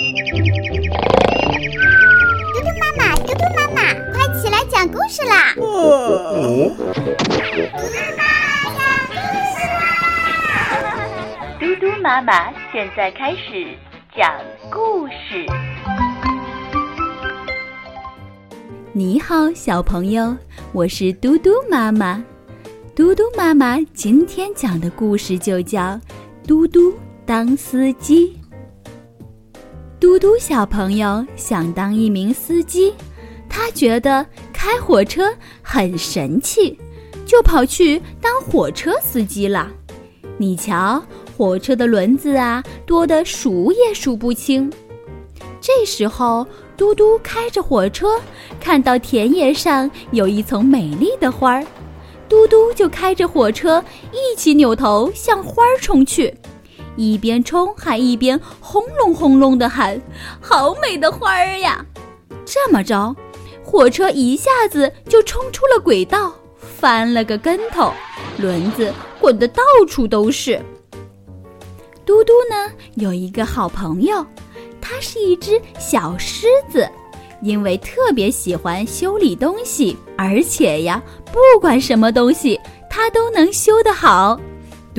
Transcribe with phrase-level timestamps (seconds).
[0.00, 0.06] 嘟
[2.62, 5.52] 嘟妈妈，嘟嘟妈妈，快起来讲故事啦！
[5.54, 5.68] 嘟嘟
[7.92, 8.24] 妈妈
[8.72, 9.12] 讲故
[9.52, 9.84] 事啦！
[11.60, 13.76] 嘟嘟妈妈现在开始
[14.16, 14.32] 讲
[14.70, 15.44] 故事。
[18.94, 20.34] 你好，小朋友，
[20.72, 22.24] 我是嘟嘟妈妈。
[22.96, 25.82] 嘟嘟妈妈今天讲的故事就叫
[26.48, 26.94] 《嘟嘟
[27.26, 28.34] 当司机》。
[30.00, 32.94] 嘟嘟小朋友想当一名司机，
[33.50, 35.30] 他觉得开火车
[35.60, 36.74] 很神气，
[37.26, 39.70] 就跑去当火车司机了。
[40.38, 41.02] 你瞧，
[41.36, 44.72] 火车的轮子啊，多得数也数不清。
[45.60, 46.46] 这时候，
[46.78, 48.18] 嘟嘟开着火车，
[48.58, 51.66] 看到田野上有一丛美丽的花儿。
[52.26, 56.34] 嘟嘟就开着火车一起扭头向花儿冲去，
[57.00, 59.98] 一边冲还一边轰隆轰隆地喊
[60.38, 61.82] ：“好美的花儿呀！”
[62.44, 63.16] 这么着，
[63.64, 67.90] 火车一下子就冲出了轨道，翻了个跟头，
[68.36, 70.60] 轮子滚得到处都是。
[72.04, 74.22] 嘟嘟呢有一个好朋友，
[74.78, 76.86] 它是一只小狮子。
[77.40, 84.38] 因为特别喜欢修理东西，而且呀，不管什么东西，它都能修得好。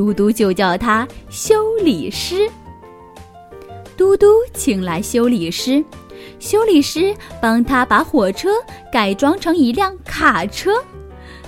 [0.00, 2.50] 嘟嘟就叫他修理师。
[3.98, 5.84] 嘟嘟请来修理师，
[6.38, 8.48] 修理师帮他把火车
[8.90, 10.72] 改装成一辆卡车，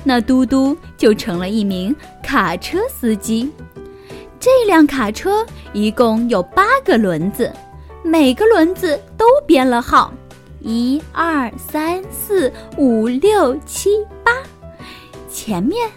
[0.04, 3.50] 那嘟嘟就成了一名卡车司机。
[4.38, 7.50] 这辆卡车一共有八个轮子，
[8.02, 10.12] 每个轮子都编了号。
[10.60, 13.88] 一二三四五六七
[14.22, 14.30] 八，
[15.32, 15.90] 前面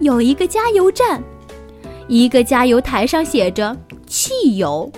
[0.00, 1.24] 有一个加油站，
[2.08, 4.90] 一个加油台上写着汽油，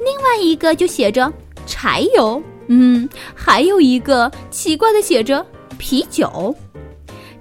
[0.00, 1.32] 另外一个就写着
[1.66, 5.44] 柴油，嗯，还有一个奇怪的写着
[5.78, 6.54] 啤酒。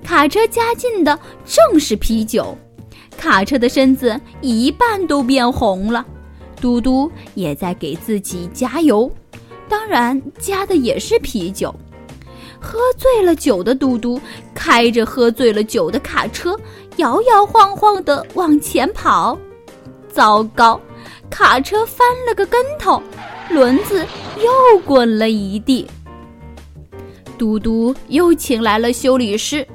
[0.04, 2.58] 卡车加进的正是啤酒，
[3.18, 6.06] 卡车的身子一半都变红了，
[6.62, 9.12] 嘟嘟也在给自己加油。
[9.68, 11.76] 当然，加的也是啤酒。
[12.60, 14.20] 喝醉了酒的嘟嘟
[14.54, 16.58] 开着喝醉了酒的卡车，
[16.98, 19.38] 摇摇晃晃地往前跑。
[20.10, 20.80] 糟糕，
[21.30, 23.02] 卡车翻了个跟头，
[23.50, 24.06] 轮子
[24.38, 25.88] 又滚了一地。
[27.38, 29.66] 嘟嘟又请来了修理师，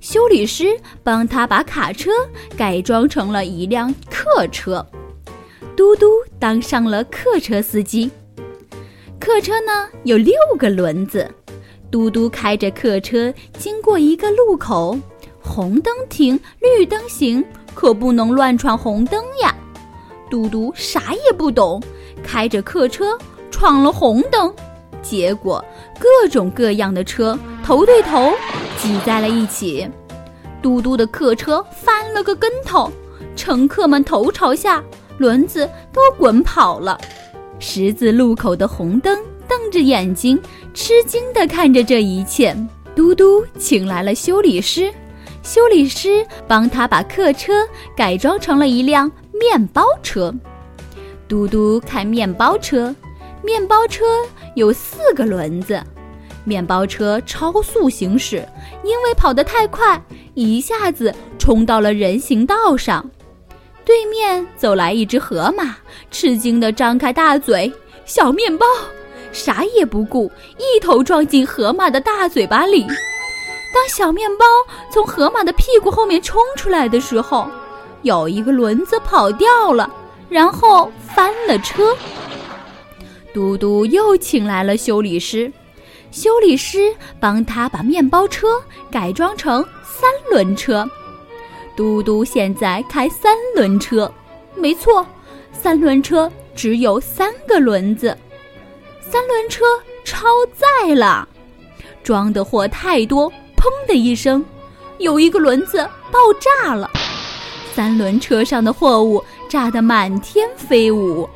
[0.00, 2.10] 修理师帮他把卡车
[2.56, 4.84] 改装成了一辆客车。
[5.76, 6.06] 嘟嘟
[6.38, 8.08] 当上了客车司机。
[9.18, 11.28] 客车呢有六个轮子，
[11.90, 14.96] 嘟嘟开着客车经过一个路口，
[15.50, 17.44] 红灯停，绿灯行，
[17.74, 19.52] 可不能乱闯红灯呀。
[20.30, 21.82] 嘟嘟啥也不懂，
[22.22, 23.18] 开着客车
[23.50, 24.54] 闯了红灯，
[25.02, 25.62] 结果
[25.98, 28.32] 各种各样的车头对头
[28.78, 29.90] 挤在了一起，
[30.62, 32.88] 嘟嘟的客车翻了个跟头，
[33.34, 34.80] 乘客们头朝下，
[35.18, 36.96] 轮子都滚跑了。
[37.58, 39.18] 十字路口的红灯
[39.48, 40.40] 瞪着眼睛，
[40.72, 42.56] 吃惊地看着这一切。
[42.94, 44.92] 嘟嘟请来了修理师，
[45.42, 47.52] 修理师帮他把客车
[47.96, 50.32] 改装成了一辆面包车。
[51.26, 52.94] 嘟嘟开面包车，
[53.42, 54.04] 面包车
[54.54, 55.82] 有四个轮子，
[56.44, 58.46] 面包车超速行驶，
[58.82, 60.00] 因为跑得太快，
[60.34, 63.08] 一下子冲到了人行道上。
[63.84, 65.76] 对面走来一只河马，
[66.10, 67.72] 吃惊地张开大嘴。
[68.04, 68.66] 小面包
[69.32, 72.84] 啥也不顾，一头撞进河马的大嘴巴里。
[73.72, 74.44] 当小面包
[74.90, 77.48] 从河马的屁股后面冲出来的时候，
[78.02, 79.90] 有一个轮子跑掉了，
[80.28, 81.96] 然后翻了车。
[83.32, 85.52] 嘟嘟又请来了修理师，
[86.10, 88.48] 修理师帮他把面包车
[88.90, 90.88] 改装成三轮车。
[91.76, 94.12] 嘟嘟现在开三轮车，
[94.56, 95.06] 没错，
[95.52, 98.18] 三轮车只有三个轮子，
[99.00, 99.64] 三轮车
[100.04, 101.26] 超载了，
[102.02, 104.42] 装的货太多，砰的一声，
[104.96, 106.90] 有一个轮子爆炸了，
[107.74, 111.28] 三轮车上的货物炸得满天飞舞。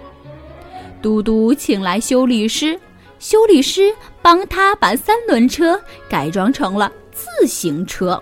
[1.03, 2.81] 嘟嘟请来修理师，
[3.19, 5.79] 修理师帮他把三轮车
[6.09, 8.21] 改装成了自行车。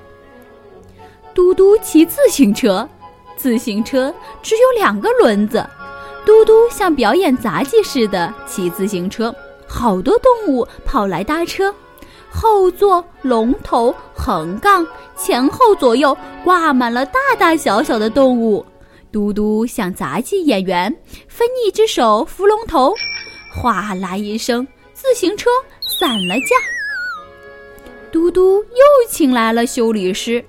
[1.33, 2.89] 嘟嘟骑自行车，
[3.37, 4.13] 自行车
[4.43, 5.65] 只有两个轮子。
[6.27, 9.33] 嘟嘟像表演杂技似的骑自行车，
[9.69, 11.73] 好多动物跑来搭车，
[12.33, 14.87] 后座、龙头、横杠，
[15.17, 18.65] 前后左右挂满了大大小小的动物。
[19.13, 20.91] 嘟嘟像杂技演员，
[21.29, 22.95] 分一只手扶龙头，
[23.55, 25.51] 哗啦一声，自行车
[25.81, 26.57] 散了架。
[28.11, 30.43] 嘟嘟又请来了修理师，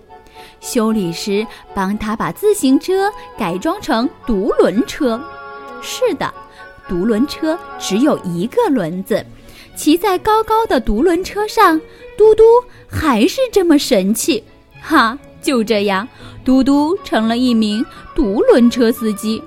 [0.62, 1.46] 修理师
[1.76, 5.22] 帮他把自行车改装成独轮车。
[5.82, 6.34] 是的，
[6.88, 9.26] 独轮车只有一个轮子，
[9.76, 11.80] 骑在高高的独轮车上，
[12.18, 12.44] 嘟嘟
[12.88, 14.44] 还是这么神气。
[14.82, 16.08] 哈，就这样，
[16.46, 17.86] 嘟嘟成了一名
[18.16, 19.42] 独轮车司机。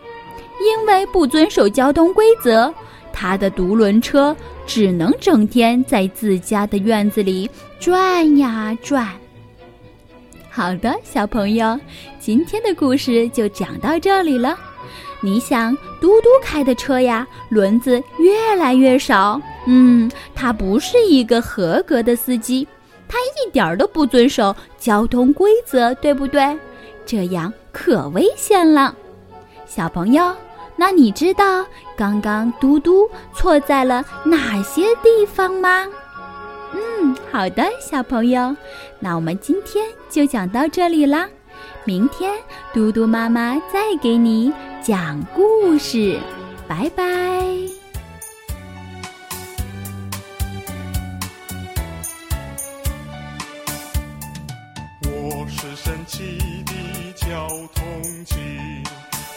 [0.58, 2.73] 因为不遵守交通规则，
[3.12, 4.34] 他的独轮车
[4.67, 9.06] 只能整天在自家的院子里转呀转。
[10.50, 11.78] 好的，小朋友，
[12.19, 14.58] 今天的故事就讲到这里了。
[15.21, 22.67] 你想，嘟嘟开的车呀，轮子越来越少，嗯，他不是一个合格的司机，
[23.09, 26.59] 他一点都不遵守交通规则，对不对？
[27.05, 28.94] 这样可危险了，
[29.67, 30.35] 小朋友。
[30.79, 31.65] 那你知道
[31.97, 35.87] 刚刚嘟嘟错在了哪些地方吗？
[36.75, 38.55] 嗯，好的，小朋友，
[39.00, 41.27] 那我们今天就讲到这里啦。
[41.87, 42.33] 明天
[42.75, 44.53] 嘟嘟妈妈再给你
[44.83, 46.19] 讲故事
[46.67, 47.05] 拜拜。
[55.05, 58.35] 我是神奇的交通机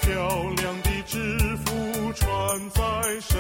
[0.01, 2.81] 漂亮的制服穿在
[3.22, 3.38] 身